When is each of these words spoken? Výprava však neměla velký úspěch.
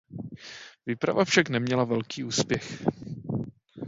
Výprava 0.85 1.25
však 1.25 1.49
neměla 1.49 1.83
velký 1.83 2.23
úspěch. 2.23 2.83